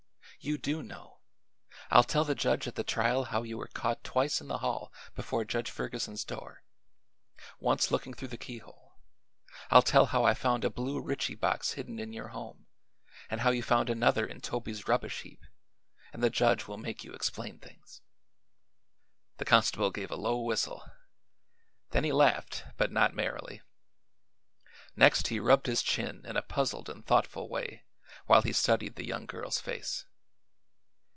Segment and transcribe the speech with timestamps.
[0.43, 1.19] "You do know.
[1.91, 4.91] I'll tell the judge at the trial how you were caught twice in the hall
[5.13, 6.63] before Judge Ferguson's door
[7.59, 8.93] once looking through the keyhole;
[9.69, 12.65] I'll tell how I found a blue Ritchie box hidden in your home,
[13.29, 15.45] and how you found another in Toby's rubbish heap;
[16.11, 18.01] and the judge will make you explain things."
[19.37, 20.81] The constable gave a low whistle;
[21.91, 23.61] then he laughed, but not merrily;
[24.95, 27.83] next he rubbed his chin in a puzzled and thoughtful way
[28.25, 30.07] while he studied the young girl's face.